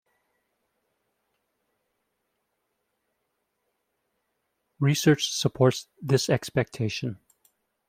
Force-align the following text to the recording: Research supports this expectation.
Research 4.79 5.31
supports 5.31 5.89
this 6.01 6.27
expectation. 6.27 7.19